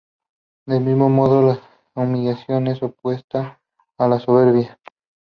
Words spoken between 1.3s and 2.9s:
la humildad es